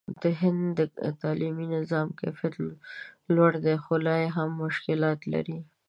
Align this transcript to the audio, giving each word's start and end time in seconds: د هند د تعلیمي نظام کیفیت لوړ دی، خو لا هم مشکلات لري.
د 0.21 0.23
هند 0.41 0.67
د 0.77 0.79
تعلیمي 1.21 1.65
نظام 1.75 2.07
کیفیت 2.19 2.53
لوړ 3.35 3.51
دی، 3.65 3.75
خو 3.83 3.93
لا 4.05 4.15
هم 4.35 4.49
مشکلات 4.63 5.19
لري. 5.33 5.59